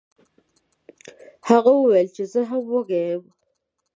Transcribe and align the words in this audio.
هغه 1.49 1.71
وویل 1.75 2.09
چې 2.15 2.23
زه 2.31 2.39
هم 2.49 2.63
وږی 2.71 3.01
یم. 3.09 3.23